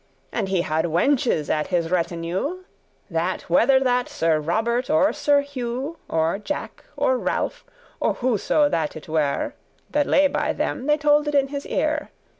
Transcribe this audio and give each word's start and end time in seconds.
And 0.31 0.49
he 0.49 0.63
had 0.63 0.85
wenches 0.85 1.47
at 1.47 1.67
his 1.67 1.91
retinue, 1.91 2.63
That 3.11 3.43
whether 3.51 3.79
that 3.81 4.09
Sir 4.09 4.39
Robert 4.39 4.89
or 4.89 5.13
Sir 5.13 5.41
Hugh, 5.41 5.99
Or 6.09 6.39
Jack, 6.39 6.83
or 6.97 7.19
Ralph, 7.19 7.63
or 7.99 8.15
whoso 8.15 8.67
that 8.67 8.95
it 8.95 9.07
were 9.07 9.53
That 9.91 10.07
lay 10.07 10.25
by 10.27 10.53
them, 10.53 10.87
they 10.87 10.97
told 10.97 11.27
it 11.27 11.35
in 11.35 11.49
his 11.49 11.67
ear. 11.67 12.09